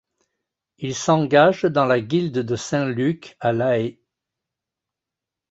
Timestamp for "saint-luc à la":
2.55-3.77